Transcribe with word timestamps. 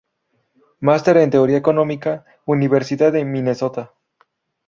Máster 0.79 1.15
en 1.17 1.29
Teoría 1.29 1.57
Económica, 1.59 2.25
Universidad 2.47 3.11
de 3.11 3.23
Minnesota. 3.23 3.93